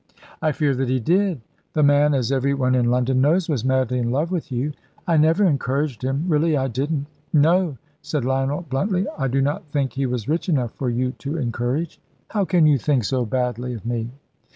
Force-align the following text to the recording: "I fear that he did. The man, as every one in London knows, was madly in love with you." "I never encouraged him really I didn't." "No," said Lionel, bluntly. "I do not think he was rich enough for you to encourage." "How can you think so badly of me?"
"I 0.41 0.51
fear 0.51 0.73
that 0.73 0.89
he 0.89 0.99
did. 0.99 1.41
The 1.73 1.83
man, 1.83 2.15
as 2.15 2.31
every 2.31 2.55
one 2.55 2.73
in 2.73 2.89
London 2.89 3.21
knows, 3.21 3.47
was 3.47 3.63
madly 3.63 3.99
in 3.99 4.09
love 4.09 4.31
with 4.31 4.51
you." 4.51 4.71
"I 5.05 5.15
never 5.15 5.45
encouraged 5.45 6.03
him 6.03 6.25
really 6.27 6.57
I 6.57 6.69
didn't." 6.69 7.05
"No," 7.31 7.77
said 8.01 8.25
Lionel, 8.25 8.63
bluntly. 8.67 9.05
"I 9.15 9.27
do 9.27 9.41
not 9.41 9.63
think 9.65 9.93
he 9.93 10.07
was 10.07 10.27
rich 10.27 10.49
enough 10.49 10.71
for 10.71 10.89
you 10.89 11.11
to 11.19 11.37
encourage." 11.37 11.99
"How 12.29 12.45
can 12.45 12.65
you 12.65 12.79
think 12.79 13.03
so 13.03 13.25
badly 13.27 13.75
of 13.75 13.85
me?" 13.85 14.09